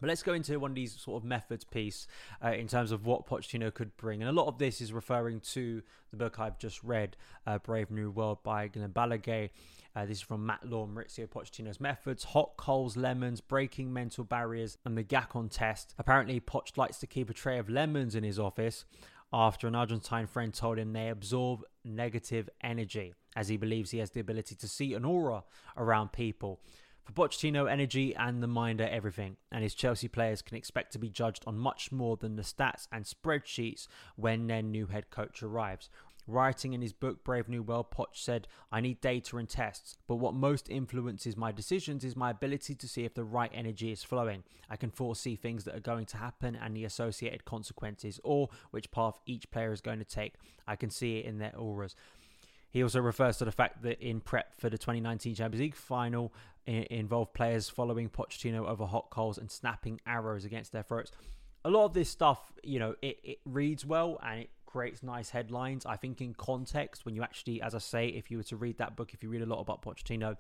But 0.00 0.08
let's 0.08 0.22
go 0.22 0.34
into 0.34 0.58
one 0.60 0.72
of 0.72 0.74
these 0.74 1.00
sort 1.00 1.22
of 1.22 1.26
methods 1.26 1.64
piece 1.64 2.06
uh, 2.44 2.50
in 2.50 2.68
terms 2.68 2.92
of 2.92 3.06
what 3.06 3.26
Pochettino 3.26 3.72
could 3.72 3.96
bring. 3.96 4.20
And 4.20 4.28
a 4.28 4.32
lot 4.32 4.48
of 4.48 4.58
this 4.58 4.80
is 4.80 4.92
referring 4.92 5.40
to 5.52 5.82
the 6.10 6.16
book 6.16 6.38
I've 6.38 6.58
just 6.58 6.82
read, 6.84 7.16
uh, 7.46 7.58
Brave 7.58 7.90
New 7.90 8.10
World 8.10 8.42
by 8.42 8.68
Guillem 8.68 8.92
Balagué. 8.92 9.50
Uh, 9.96 10.04
this 10.04 10.18
is 10.18 10.22
from 10.22 10.44
Matt 10.44 10.68
Law, 10.68 10.86
Mauricio 10.86 11.26
Pochettino's 11.26 11.80
methods, 11.80 12.24
hot 12.24 12.56
coals, 12.56 12.96
lemons, 12.96 13.40
breaking 13.40 13.92
mental 13.92 14.24
barriers, 14.24 14.76
and 14.84 14.98
the 14.98 15.04
Gacon 15.04 15.48
test. 15.48 15.94
Apparently, 15.98 16.40
Poch 16.40 16.76
likes 16.76 16.98
to 16.98 17.06
keep 17.06 17.30
a 17.30 17.34
tray 17.34 17.58
of 17.58 17.70
lemons 17.70 18.14
in 18.14 18.24
his 18.24 18.38
office 18.38 18.84
after 19.32 19.66
an 19.66 19.74
Argentine 19.74 20.26
friend 20.26 20.52
told 20.52 20.78
him 20.78 20.92
they 20.92 21.08
absorb 21.08 21.62
negative 21.84 22.48
energy, 22.62 23.14
as 23.34 23.48
he 23.48 23.56
believes 23.56 23.90
he 23.90 23.98
has 23.98 24.10
the 24.10 24.20
ability 24.20 24.54
to 24.54 24.68
see 24.68 24.94
an 24.94 25.04
aura 25.04 25.44
around 25.76 26.12
people. 26.12 26.60
For 27.04 27.12
Pochettino, 27.12 27.70
energy 27.70 28.16
and 28.16 28.42
the 28.42 28.46
mind 28.46 28.80
are 28.80 28.88
everything, 28.88 29.36
and 29.52 29.62
his 29.62 29.74
Chelsea 29.74 30.08
players 30.08 30.40
can 30.40 30.56
expect 30.56 30.92
to 30.92 30.98
be 30.98 31.10
judged 31.10 31.44
on 31.46 31.58
much 31.58 31.92
more 31.92 32.16
than 32.16 32.36
the 32.36 32.42
stats 32.42 32.88
and 32.90 33.04
spreadsheets 33.04 33.86
when 34.16 34.46
their 34.46 34.62
new 34.62 34.86
head 34.86 35.10
coach 35.10 35.42
arrives. 35.42 35.90
Writing 36.26 36.72
in 36.72 36.80
his 36.80 36.94
book 36.94 37.22
Brave 37.22 37.50
New 37.50 37.62
World, 37.62 37.90
Poch 37.90 38.14
said, 38.14 38.48
I 38.72 38.80
need 38.80 39.02
data 39.02 39.36
and 39.36 39.46
tests, 39.46 39.98
but 40.06 40.16
what 40.16 40.32
most 40.32 40.70
influences 40.70 41.36
my 41.36 41.52
decisions 41.52 42.02
is 42.02 42.16
my 42.16 42.30
ability 42.30 42.74
to 42.76 42.88
see 42.88 43.04
if 43.04 43.12
the 43.12 43.24
right 43.24 43.50
energy 43.52 43.92
is 43.92 44.02
flowing. 44.02 44.42
I 44.70 44.76
can 44.76 44.90
foresee 44.90 45.36
things 45.36 45.64
that 45.64 45.74
are 45.74 45.80
going 45.80 46.06
to 46.06 46.16
happen 46.16 46.56
and 46.56 46.74
the 46.74 46.86
associated 46.86 47.44
consequences, 47.44 48.18
or 48.24 48.48
which 48.70 48.90
path 48.90 49.20
each 49.26 49.50
player 49.50 49.72
is 49.72 49.82
going 49.82 49.98
to 49.98 50.06
take. 50.06 50.36
I 50.66 50.76
can 50.76 50.88
see 50.88 51.18
it 51.18 51.26
in 51.26 51.36
their 51.36 51.54
auras. 51.54 51.94
He 52.74 52.82
also 52.82 53.00
refers 53.00 53.36
to 53.36 53.44
the 53.44 53.52
fact 53.52 53.82
that 53.82 54.00
in 54.00 54.18
prep 54.18 54.52
for 54.58 54.68
the 54.68 54.76
2019 54.76 55.36
Champions 55.36 55.60
League 55.60 55.76
final, 55.76 56.34
it 56.66 56.88
involved 56.88 57.32
players 57.32 57.68
following 57.68 58.08
Pochettino 58.08 58.68
over 58.68 58.84
hot 58.84 59.10
coals 59.10 59.38
and 59.38 59.48
snapping 59.48 60.00
arrows 60.08 60.44
against 60.44 60.72
their 60.72 60.82
throats. 60.82 61.12
A 61.64 61.70
lot 61.70 61.84
of 61.84 61.94
this 61.94 62.10
stuff, 62.10 62.52
you 62.64 62.80
know, 62.80 62.96
it, 63.00 63.20
it 63.22 63.38
reads 63.44 63.86
well 63.86 64.18
and 64.24 64.40
it 64.40 64.50
creates 64.66 65.04
nice 65.04 65.30
headlines. 65.30 65.86
I 65.86 65.94
think 65.94 66.20
in 66.20 66.34
context, 66.34 67.06
when 67.06 67.14
you 67.14 67.22
actually, 67.22 67.62
as 67.62 67.76
I 67.76 67.78
say, 67.78 68.08
if 68.08 68.28
you 68.28 68.38
were 68.38 68.42
to 68.42 68.56
read 68.56 68.78
that 68.78 68.96
book, 68.96 69.14
if 69.14 69.22
you 69.22 69.28
read 69.28 69.42
a 69.42 69.46
lot 69.46 69.60
about 69.60 69.80
Pochettino, 69.80 70.36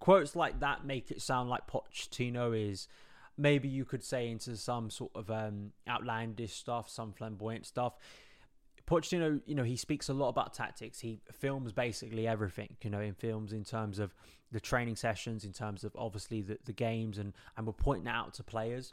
quotes 0.00 0.34
like 0.34 0.58
that 0.58 0.84
make 0.84 1.12
it 1.12 1.22
sound 1.22 1.48
like 1.48 1.68
Pochettino 1.68 2.52
is 2.52 2.88
maybe 3.38 3.68
you 3.68 3.84
could 3.84 4.02
say 4.02 4.28
into 4.28 4.56
some 4.56 4.90
sort 4.90 5.12
of 5.14 5.30
um, 5.30 5.70
outlandish 5.88 6.52
stuff, 6.52 6.90
some 6.90 7.12
flamboyant 7.12 7.64
stuff. 7.64 7.96
Pochettino, 8.88 9.40
you 9.46 9.54
know, 9.54 9.62
he 9.62 9.76
speaks 9.76 10.08
a 10.08 10.14
lot 10.14 10.28
about 10.28 10.52
tactics. 10.52 11.00
He 11.00 11.20
films 11.32 11.72
basically 11.72 12.26
everything, 12.26 12.76
you 12.82 12.90
know, 12.90 13.00
in 13.00 13.14
films 13.14 13.52
in 13.52 13.64
terms 13.64 13.98
of 13.98 14.14
the 14.52 14.60
training 14.60 14.96
sessions, 14.96 15.44
in 15.44 15.52
terms 15.52 15.84
of 15.84 15.92
obviously 15.96 16.42
the, 16.42 16.58
the 16.64 16.72
games, 16.72 17.18
and 17.18 17.32
and 17.56 17.66
we're 17.66 17.72
pointing 17.72 18.08
out 18.08 18.34
to 18.34 18.42
players. 18.42 18.92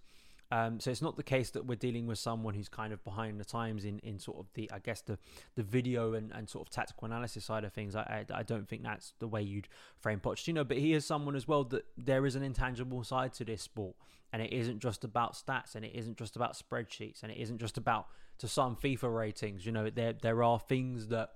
Um, 0.51 0.81
so 0.81 0.91
it's 0.91 1.01
not 1.01 1.15
the 1.15 1.23
case 1.23 1.49
that 1.51 1.65
we're 1.65 1.75
dealing 1.75 2.07
with 2.07 2.19
someone 2.19 2.53
who's 2.53 2.67
kind 2.67 2.91
of 2.91 3.01
behind 3.05 3.39
the 3.39 3.45
times 3.45 3.85
in, 3.85 3.99
in 3.99 4.19
sort 4.19 4.37
of 4.37 4.47
the 4.53 4.69
I 4.71 4.79
guess 4.79 5.01
the 5.01 5.17
the 5.55 5.63
video 5.63 6.13
and, 6.13 6.31
and 6.33 6.49
sort 6.49 6.67
of 6.67 6.71
tactical 6.71 7.05
analysis 7.05 7.45
side 7.45 7.63
of 7.63 7.71
things. 7.71 7.95
I, 7.95 8.25
I, 8.29 8.39
I 8.39 8.43
don't 8.43 8.67
think 8.67 8.83
that's 8.83 9.13
the 9.19 9.27
way 9.27 9.41
you'd 9.41 9.69
frame 9.99 10.19
Pochettino, 10.19 10.67
but 10.67 10.77
he 10.77 10.93
is 10.93 11.05
someone 11.05 11.35
as 11.35 11.47
well 11.47 11.63
that 11.65 11.85
there 11.97 12.25
is 12.25 12.35
an 12.35 12.43
intangible 12.43 13.03
side 13.03 13.33
to 13.35 13.45
this 13.45 13.61
sport, 13.61 13.95
and 14.33 14.41
it 14.41 14.51
isn't 14.51 14.79
just 14.79 15.05
about 15.05 15.33
stats, 15.33 15.75
and 15.75 15.85
it 15.85 15.95
isn't 15.95 16.17
just 16.17 16.35
about 16.35 16.57
spreadsheets, 16.57 17.23
and 17.23 17.31
it 17.31 17.37
isn't 17.37 17.59
just 17.59 17.77
about 17.77 18.07
to 18.39 18.47
some 18.47 18.75
FIFA 18.75 19.15
ratings. 19.15 19.65
You 19.65 19.71
know, 19.71 19.89
there 19.89 20.13
there 20.13 20.43
are 20.43 20.59
things 20.59 21.07
that 21.07 21.29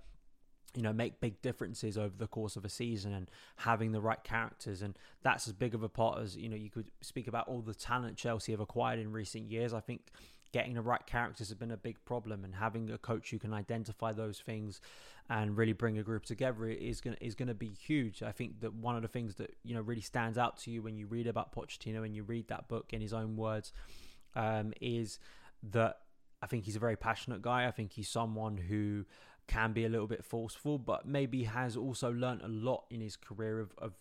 you 0.76 0.82
know 0.82 0.94
make 0.94 1.20
big 1.20 1.42
differences 1.42 1.98
over 1.98 2.14
the 2.18 2.28
course 2.28 2.56
of 2.56 2.66
a 2.66 2.70
season 2.70 3.14
and 3.14 3.32
having 3.58 3.92
the 3.92 4.02
right 4.02 4.24
characters. 4.24 4.82
And 4.82 4.98
that's 5.24 5.48
as 5.48 5.54
big 5.54 5.74
of 5.74 5.84
a 5.84 5.90
part 5.90 6.20
as 6.20 6.36
you 6.36 6.50
know 6.50 6.56
you 6.56 6.70
could 6.70 6.92
speak 7.02 7.28
about 7.28 7.48
all 7.48 7.62
the 7.62 7.74
talent 7.74 8.18
Chelsea 8.18 8.52
have 8.52 8.62
acquired 8.62 9.00
in 9.00 9.12
recent 9.12 9.50
years. 9.50 9.74
I 9.74 9.80
think 9.80 10.12
getting 10.52 10.74
the 10.74 10.82
right 10.82 11.06
characters 11.06 11.50
has 11.50 11.58
been 11.58 11.72
a 11.72 11.78
big 11.78 11.98
problem 12.06 12.46
and 12.46 12.56
having 12.56 12.90
a 12.90 12.98
coach 12.98 13.30
who 13.30 13.38
can 13.38 13.54
identify 13.54 14.14
those 14.14 14.40
things 14.40 14.80
and 15.30 15.58
really 15.58 15.74
bring 15.74 15.98
a 15.98 16.04
group 16.04 16.24
together 16.24 16.68
is 16.68 17.02
going 17.02 17.18
is 17.20 17.36
going 17.36 17.48
to 17.48 17.54
be 17.54 17.70
huge. 17.70 18.22
I 18.22 18.32
think 18.32 18.62
that 18.62 18.74
one 18.74 18.96
of 18.96 19.02
the 19.02 19.08
things 19.08 19.36
that 19.36 19.56
you 19.64 19.74
know 19.74 19.82
really 19.82 20.02
stands 20.02 20.38
out 20.38 20.58
to 20.60 20.72
you 20.72 20.82
when 20.82 20.96
you 20.96 21.08
read 21.08 21.28
about 21.28 21.54
Pochettino 21.54 22.06
and 22.06 22.16
you 22.16 22.24
read 22.24 22.48
that 22.50 22.68
book 22.68 22.94
in 22.94 23.02
his 23.02 23.14
own 23.14 23.36
words 23.36 23.74
um, 24.36 24.74
is 24.82 25.20
that 25.72 26.00
I 26.42 26.48
think 26.48 26.66
he's 26.66 26.76
a 26.76 26.80
very 26.80 26.96
passionate 26.96 27.42
guy. 27.42 27.68
I 27.68 27.72
think 27.72 27.92
he's 27.92 28.10
someone 28.10 28.58
who 28.58 29.06
can 29.48 29.74
be 29.74 29.86
a 29.86 29.90
little 29.90 30.08
bit 30.08 30.24
forceful, 30.24 30.78
but 30.78 31.08
maybe 31.08 31.44
has 31.44 31.78
also 31.78 32.12
learned 32.12 32.42
a 32.42 32.48
lot 32.48 32.86
in 32.90 33.02
his 33.02 33.16
career 33.16 33.60
of, 33.60 33.74
of 33.78 33.94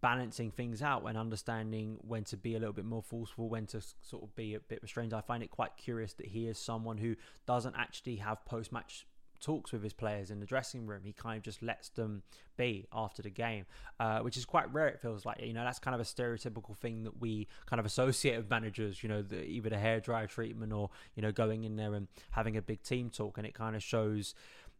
balancing 0.00 0.50
things 0.50 0.82
out 0.82 1.04
and 1.06 1.18
understanding 1.18 1.98
when 2.06 2.24
to 2.24 2.36
be 2.36 2.54
a 2.54 2.58
little 2.58 2.72
bit 2.72 2.84
more 2.84 3.02
forceful, 3.02 3.48
when 3.48 3.66
to 3.66 3.80
sort 4.00 4.22
of 4.22 4.34
be 4.34 4.54
a 4.54 4.60
bit 4.60 4.80
restrained. 4.82 5.12
I 5.12 5.20
find 5.20 5.42
it 5.42 5.50
quite 5.50 5.76
curious 5.76 6.14
that 6.14 6.26
he 6.26 6.46
is 6.46 6.58
someone 6.58 6.98
who 6.98 7.16
doesn't 7.46 7.74
actually 7.76 8.16
have 8.16 8.44
post 8.44 8.72
match 8.72 9.06
talks 9.42 9.72
with 9.72 9.82
his 9.82 9.92
players 9.92 10.30
in 10.30 10.40
the 10.40 10.46
dressing 10.46 10.86
room. 10.86 11.02
He 11.04 11.12
kind 11.12 11.36
of 11.36 11.42
just 11.42 11.62
lets 11.62 11.88
them 11.90 12.22
be 12.56 12.86
after 12.92 13.22
the 13.22 13.30
game, 13.30 13.66
uh, 14.00 14.20
which 14.20 14.36
is 14.36 14.44
quite 14.44 14.72
rare. 14.72 14.88
It 14.88 15.00
feels 15.00 15.26
like 15.26 15.40
you 15.42 15.52
know 15.52 15.64
that's 15.64 15.78
kind 15.78 15.94
of 15.94 16.00
a 16.00 16.04
stereotypical 16.04 16.76
thing 16.76 17.04
that 17.04 17.20
we 17.20 17.48
kind 17.66 17.80
of 17.80 17.86
associate 17.86 18.36
with 18.36 18.48
managers. 18.48 19.02
You 19.02 19.08
know, 19.08 19.22
the, 19.22 19.44
either 19.44 19.70
the 19.70 19.78
hair 19.78 20.00
dryer 20.00 20.26
treatment 20.26 20.72
or 20.72 20.90
you 21.14 21.22
know 21.22 21.32
going 21.32 21.64
in 21.64 21.76
there 21.76 21.94
and 21.94 22.08
having 22.30 22.56
a 22.56 22.62
big 22.62 22.82
team 22.82 23.10
talk, 23.10 23.36
and 23.36 23.46
it 23.46 23.54
kind 23.54 23.76
of 23.76 23.82
shows 23.82 24.34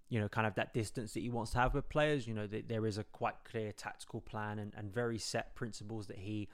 you 0.09 0.21
know, 0.21 0.29
kind 0.29 0.47
of 0.47 0.55
that 0.57 0.75
distance 0.75 1.15
that 1.15 1.21
he 1.21 1.31
wants 1.31 1.53
to 1.53 1.59
have 1.59 1.73
with 1.73 1.89
players. 1.89 2.27
You 2.27 2.35
know, 2.35 2.47
there 2.47 2.85
is 2.85 2.99
a 2.99 3.05
quite 3.05 3.37
clear 3.45 3.73
tactical 3.73 4.21
plan 4.21 4.59
and, 4.59 4.75
and 4.77 4.93
very 4.93 5.17
set 5.17 5.55
principles 5.55 6.07
that 6.09 6.19
he 6.19 6.51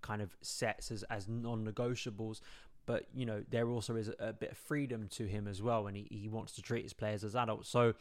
kind 0.00 0.22
of 0.22 0.34
sets 0.40 0.90
as, 0.90 1.02
as 1.04 1.28
non-negotiables. 1.28 2.40
But, 2.84 3.06
you 3.14 3.26
know, 3.26 3.44
there 3.50 3.68
also 3.68 3.96
is 3.96 4.10
a, 4.18 4.32
bit 4.32 4.52
of 4.52 4.58
freedom 4.58 5.08
to 5.12 5.26
him 5.26 5.46
as 5.46 5.62
well. 5.62 5.86
And 5.86 5.96
he, 5.96 6.06
he 6.10 6.28
wants 6.28 6.52
to 6.54 6.62
treat 6.62 6.82
his 6.82 6.92
players 6.92 7.22
as 7.22 7.36
adults. 7.36 7.68
So 7.68 7.94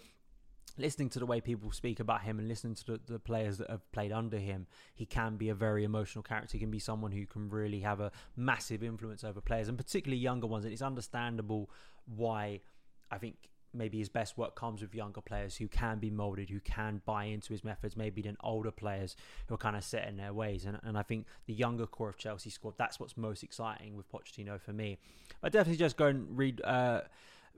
listening 0.77 1.09
to 1.09 1.19
the 1.19 1.25
way 1.25 1.41
people 1.41 1.71
speak 1.71 1.99
about 1.99 2.21
him 2.21 2.39
and 2.39 2.47
listening 2.47 2.75
to 2.75 2.85
the, 2.85 2.99
the, 3.07 3.19
players 3.19 3.57
that 3.57 3.69
have 3.69 3.89
played 3.91 4.11
under 4.11 4.37
him, 4.37 4.65
he 4.95 5.05
can 5.05 5.37
be 5.37 5.49
a 5.49 5.55
very 5.55 5.83
emotional 5.83 6.23
character. 6.23 6.53
He 6.53 6.59
can 6.59 6.71
be 6.71 6.79
someone 6.79 7.11
who 7.11 7.25
can 7.25 7.49
really 7.49 7.81
have 7.81 7.99
a 7.99 8.11
massive 8.35 8.83
influence 8.83 9.23
over 9.23 9.41
players 9.41 9.67
and 9.67 9.77
particularly 9.77 10.21
younger 10.21 10.47
ones. 10.47 10.65
And 10.65 10.73
it's 10.73 10.81
understandable 10.81 11.69
why 12.05 12.61
I 13.11 13.17
think 13.17 13.35
maybe 13.73 13.99
his 13.99 14.09
best 14.09 14.37
work 14.37 14.55
comes 14.55 14.81
with 14.81 14.93
younger 14.93 15.21
players 15.21 15.57
who 15.57 15.67
can 15.67 15.99
be 15.99 16.09
molded, 16.09 16.49
who 16.49 16.59
can 16.59 17.01
buy 17.05 17.25
into 17.25 17.53
his 17.53 17.63
methods, 17.63 17.95
maybe 17.95 18.21
than 18.21 18.37
older 18.43 18.71
players 18.71 19.15
who 19.47 19.55
are 19.55 19.57
kind 19.57 19.75
of 19.75 19.83
set 19.83 20.07
in 20.07 20.17
their 20.17 20.33
ways. 20.33 20.65
And, 20.65 20.79
and 20.83 20.97
I 20.97 21.03
think 21.03 21.25
the 21.45 21.53
younger 21.53 21.87
core 21.87 22.09
of 22.09 22.17
Chelsea 22.17 22.49
squad, 22.49 22.73
that's 22.77 22.99
what's 22.99 23.17
most 23.17 23.43
exciting 23.43 23.95
with 23.95 24.11
Pochettino 24.11 24.59
for 24.59 24.73
me. 24.73 24.97
I 25.43 25.49
definitely 25.49 25.77
just 25.77 25.97
go 25.97 26.07
and 26.07 26.37
read 26.37 26.61
uh, 26.63 27.01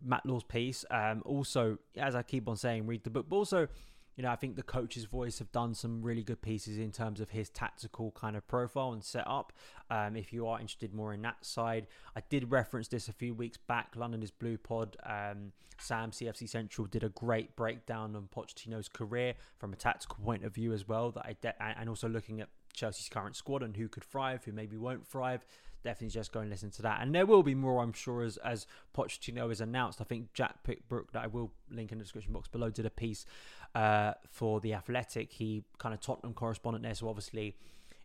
Matt 0.03 0.25
Law's 0.25 0.43
piece. 0.43 0.85
Um, 0.91 1.21
also, 1.25 1.77
as 1.97 2.15
I 2.15 2.23
keep 2.23 2.47
on 2.47 2.57
saying, 2.57 2.85
read 2.85 3.03
the 3.03 3.09
book, 3.09 3.27
but 3.29 3.35
also 3.35 3.67
you 4.15 4.23
know, 4.23 4.29
I 4.29 4.35
think 4.35 4.55
the 4.55 4.63
coach's 4.63 5.05
voice 5.05 5.39
have 5.39 5.51
done 5.51 5.73
some 5.73 6.01
really 6.01 6.23
good 6.23 6.41
pieces 6.41 6.77
in 6.77 6.91
terms 6.91 7.19
of 7.19 7.31
his 7.31 7.49
tactical 7.49 8.11
kind 8.11 8.35
of 8.35 8.47
profile 8.47 8.93
and 8.93 9.03
setup. 9.03 9.53
Um, 9.89 10.15
if 10.15 10.31
you 10.31 10.47
are 10.47 10.59
interested 10.59 10.93
more 10.93 11.13
in 11.13 11.21
that 11.23 11.45
side, 11.45 11.87
I 12.15 12.21
did 12.29 12.51
reference 12.51 12.87
this 12.87 13.07
a 13.07 13.13
few 13.13 13.33
weeks 13.33 13.57
back. 13.57 13.95
London 13.95 14.21
is 14.21 14.31
Blue 14.31 14.57
Pod. 14.57 14.97
Um, 15.03 15.51
Sam 15.79 16.11
CFC 16.11 16.47
Central 16.47 16.87
did 16.87 17.03
a 17.03 17.09
great 17.09 17.55
breakdown 17.55 18.15
on 18.15 18.29
Pochettino's 18.33 18.87
career 18.87 19.33
from 19.57 19.73
a 19.73 19.75
tactical 19.75 20.17
point 20.23 20.45
of 20.45 20.53
view 20.53 20.73
as 20.73 20.87
well. 20.87 21.11
That 21.11 21.25
I 21.25 21.35
de- 21.41 21.63
and 21.79 21.89
also 21.89 22.07
looking 22.07 22.39
at 22.39 22.49
Chelsea's 22.73 23.09
current 23.09 23.35
squad 23.35 23.63
and 23.63 23.75
who 23.75 23.87
could 23.87 24.03
thrive, 24.03 24.45
who 24.45 24.51
maybe 24.51 24.77
won't 24.77 25.07
thrive 25.07 25.45
definitely 25.83 26.09
just 26.09 26.31
go 26.31 26.39
and 26.39 26.49
listen 26.49 26.71
to 26.71 26.81
that. 26.81 27.01
And 27.01 27.13
there 27.13 27.25
will 27.25 27.43
be 27.43 27.55
more, 27.55 27.81
I'm 27.81 27.93
sure, 27.93 28.23
as 28.23 28.37
as 28.37 28.67
Pochettino 28.95 29.51
is 29.51 29.61
announced. 29.61 30.01
I 30.01 30.03
think 30.03 30.33
Jack 30.33 30.63
Pitt-Brooke, 30.63 31.11
that 31.11 31.23
I 31.23 31.27
will 31.27 31.51
link 31.69 31.91
in 31.91 31.97
the 31.97 32.03
description 32.03 32.33
box 32.33 32.47
below, 32.47 32.69
did 32.69 32.85
a 32.85 32.89
piece 32.89 33.25
uh, 33.75 34.13
for 34.29 34.59
the 34.59 34.73
Athletic. 34.73 35.31
He 35.33 35.63
kind 35.77 35.93
of 35.93 36.01
Tottenham 36.01 36.33
correspondent 36.33 36.83
there, 36.83 36.95
so 36.95 37.09
obviously 37.09 37.55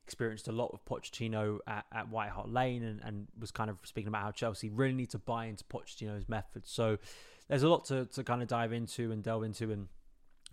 experienced 0.04 0.48
a 0.48 0.52
lot 0.52 0.70
of 0.72 0.82
Pochettino 0.86 1.58
at, 1.66 1.84
at 1.92 2.08
White 2.08 2.30
Hart 2.30 2.50
Lane 2.50 2.82
and, 2.82 3.00
and 3.04 3.26
was 3.38 3.50
kind 3.50 3.68
of 3.68 3.76
speaking 3.84 4.08
about 4.08 4.22
how 4.22 4.30
Chelsea 4.30 4.70
really 4.70 4.94
need 4.94 5.10
to 5.10 5.18
buy 5.18 5.44
into 5.44 5.64
Pochettino's 5.64 6.28
methods. 6.28 6.70
So 6.70 6.96
there's 7.46 7.62
a 7.62 7.68
lot 7.68 7.84
to, 7.86 8.06
to 8.06 8.24
kind 8.24 8.40
of 8.40 8.48
dive 8.48 8.72
into 8.72 9.12
and 9.12 9.22
delve 9.22 9.44
into 9.44 9.70
and 9.70 9.88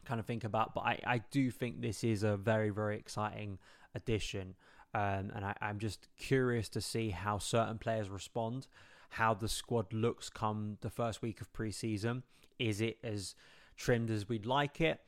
kind 0.03 0.20
of 0.20 0.25
think 0.25 0.44
about. 0.44 0.74
But 0.74 0.82
I, 0.82 1.00
I 1.05 1.17
do 1.32 1.51
think 1.51 1.82
this 1.82 2.03
is 2.03 2.24
a 2.24 2.36
very, 2.36 2.70
very 2.70 2.98
exciting 2.98 3.60
addition. 3.96 4.55
Um, 4.96 5.34
and 5.36 5.44
I, 5.44 5.54
I'm 5.60 5.78
just 5.78 6.08
curious 6.18 6.70
to 6.70 6.80
see 6.80 7.10
how 7.10 7.38
certain 7.38 7.78
players 7.78 8.08
respond, 8.10 8.68
how 9.10 9.34
the 9.34 9.50
squad 9.50 9.92
looks 9.92 10.30
come 10.30 10.78
the 10.80 10.90
first 10.90 11.22
week 11.22 11.42
of 11.42 11.52
preseason. 11.52 12.24
Is 12.60 12.80
it 12.80 12.98
as 13.04 13.36
trimmed 13.75 14.10
as 14.10 14.30
we'd 14.30 14.46
like 14.46 14.80
it? 14.80 15.02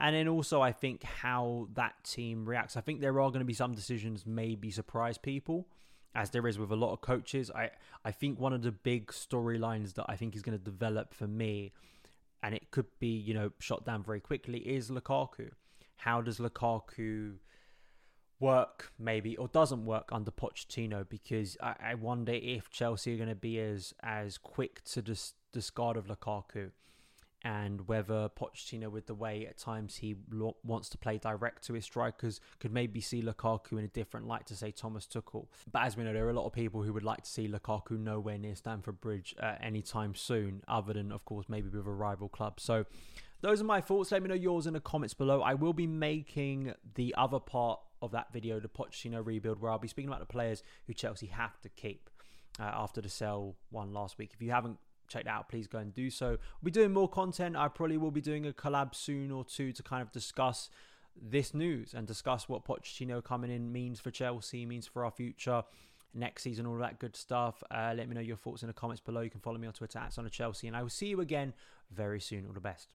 And 0.00 0.16
then 0.16 0.28
also, 0.28 0.62
I 0.62 0.72
think 0.72 1.02
how 1.02 1.68
that 1.74 1.92
team 2.04 2.46
reacts. 2.46 2.78
I 2.78 2.80
think 2.80 3.02
there 3.02 3.20
are 3.20 3.28
going 3.28 3.40
to 3.40 3.44
be 3.44 3.52
some 3.52 3.74
decisions 3.74 4.24
maybe 4.24 4.70
surprise 4.70 5.18
people, 5.18 5.68
as 6.14 6.30
there 6.30 6.48
is 6.48 6.58
with 6.58 6.70
a 6.72 6.76
lot 6.76 6.94
of 6.94 7.02
coaches. 7.02 7.50
I, 7.54 7.68
I 8.02 8.12
think 8.12 8.40
one 8.40 8.54
of 8.54 8.62
the 8.62 8.72
big 8.72 9.08
storylines 9.08 9.92
that 9.94 10.06
I 10.08 10.16
think 10.16 10.34
is 10.34 10.40
going 10.40 10.58
to 10.58 10.64
develop 10.64 11.12
for 11.12 11.26
me, 11.26 11.74
and 12.42 12.54
it 12.54 12.70
could 12.70 12.86
be, 12.98 13.08
you 13.08 13.34
know, 13.34 13.50
shot 13.58 13.84
down 13.84 14.02
very 14.02 14.20
quickly, 14.20 14.60
is 14.60 14.90
Lukaku. 14.90 15.50
How 15.96 16.22
does 16.22 16.38
Lukaku 16.38 17.34
work 18.40 18.92
maybe 18.98 19.36
or 19.36 19.48
doesn't 19.48 19.84
work 19.84 20.08
under 20.12 20.30
Pochettino 20.30 21.08
because 21.08 21.56
I, 21.62 21.74
I 21.82 21.94
wonder 21.94 22.32
if 22.32 22.70
Chelsea 22.70 23.14
are 23.14 23.16
going 23.16 23.28
to 23.28 23.34
be 23.34 23.58
as 23.60 23.94
as 24.02 24.38
quick 24.38 24.82
to 24.84 25.02
dis- 25.02 25.34
discard 25.52 25.96
of 25.96 26.06
Lukaku 26.06 26.70
and 27.44 27.86
whether 27.86 28.30
Pochettino 28.30 28.90
with 28.90 29.06
the 29.06 29.14
way 29.14 29.46
at 29.46 29.58
times 29.58 29.96
he 29.96 30.16
lo- 30.30 30.56
wants 30.64 30.88
to 30.88 30.98
play 30.98 31.18
direct 31.18 31.62
to 31.66 31.74
his 31.74 31.84
strikers 31.84 32.40
could 32.58 32.72
maybe 32.72 33.00
see 33.00 33.22
Lukaku 33.22 33.72
in 33.72 33.84
a 33.84 33.88
different 33.88 34.26
light 34.26 34.46
to 34.46 34.56
say 34.56 34.70
Thomas 34.70 35.06
Tuchel. 35.06 35.46
But 35.70 35.82
as 35.82 35.96
we 35.96 36.04
know 36.04 36.12
there 36.14 36.26
are 36.26 36.30
a 36.30 36.34
lot 36.34 36.46
of 36.46 36.54
people 36.54 36.82
who 36.82 36.92
would 36.94 37.02
like 37.02 37.22
to 37.22 37.30
see 37.30 37.46
Lukaku 37.46 37.98
nowhere 37.98 38.38
near 38.38 38.56
Stamford 38.56 39.00
Bridge 39.00 39.34
uh, 39.40 39.56
anytime 39.60 40.14
soon 40.14 40.62
other 40.66 40.94
than 40.94 41.12
of 41.12 41.24
course 41.26 41.46
maybe 41.48 41.68
with 41.68 41.86
a 41.86 41.90
rival 41.90 42.28
club. 42.28 42.58
So 42.60 42.86
those 43.42 43.60
are 43.60 43.64
my 43.64 43.82
thoughts. 43.82 44.10
Let 44.10 44.22
me 44.22 44.28
know 44.28 44.34
yours 44.34 44.66
in 44.66 44.72
the 44.72 44.80
comments 44.80 45.12
below. 45.12 45.42
I 45.42 45.52
will 45.52 45.74
be 45.74 45.86
making 45.86 46.72
the 46.94 47.14
other 47.18 47.38
part 47.38 47.78
of 48.04 48.12
that 48.12 48.32
video, 48.32 48.60
the 48.60 48.68
Pochettino 48.68 49.24
rebuild, 49.24 49.60
where 49.60 49.70
I'll 49.70 49.78
be 49.78 49.88
speaking 49.88 50.08
about 50.08 50.20
the 50.20 50.26
players 50.26 50.62
who 50.86 50.94
Chelsea 50.94 51.26
have 51.26 51.60
to 51.62 51.68
keep 51.68 52.10
uh, 52.60 52.64
after 52.64 53.00
the 53.00 53.08
sell 53.08 53.56
one 53.70 53.92
last 53.92 54.18
week. 54.18 54.30
If 54.34 54.42
you 54.42 54.50
haven't 54.50 54.78
checked 55.08 55.26
out, 55.26 55.48
please 55.48 55.66
go 55.66 55.78
and 55.78 55.92
do 55.94 56.10
so. 56.10 56.30
We'll 56.30 56.66
be 56.66 56.70
doing 56.70 56.92
more 56.92 57.08
content. 57.08 57.56
I 57.56 57.68
probably 57.68 57.96
will 57.96 58.10
be 58.10 58.20
doing 58.20 58.46
a 58.46 58.52
collab 58.52 58.94
soon 58.94 59.30
or 59.30 59.44
two 59.44 59.72
to 59.72 59.82
kind 59.82 60.02
of 60.02 60.12
discuss 60.12 60.70
this 61.20 61.54
news 61.54 61.94
and 61.94 62.06
discuss 62.06 62.48
what 62.48 62.64
Pochettino 62.64 63.22
coming 63.22 63.50
in 63.50 63.72
means 63.72 64.00
for 64.00 64.10
Chelsea, 64.10 64.66
means 64.66 64.86
for 64.86 65.04
our 65.04 65.10
future 65.10 65.62
next 66.14 66.42
season, 66.42 66.66
all 66.66 66.78
that 66.78 66.98
good 66.98 67.16
stuff. 67.16 67.62
Uh, 67.70 67.92
let 67.96 68.08
me 68.08 68.14
know 68.14 68.20
your 68.20 68.36
thoughts 68.36 68.62
in 68.62 68.68
the 68.68 68.72
comments 68.72 69.00
below. 69.00 69.20
You 69.20 69.30
can 69.30 69.40
follow 69.40 69.58
me 69.58 69.66
on 69.66 69.72
Twitter 69.72 69.98
at 69.98 70.12
Son 70.12 70.24
of 70.24 70.32
Chelsea, 70.32 70.66
and 70.66 70.76
I 70.76 70.82
will 70.82 70.90
see 70.90 71.06
you 71.06 71.20
again 71.20 71.52
very 71.90 72.20
soon. 72.20 72.46
All 72.46 72.52
the 72.52 72.60
best. 72.60 72.88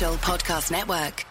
Podcast 0.00 0.70
Network. 0.70 1.29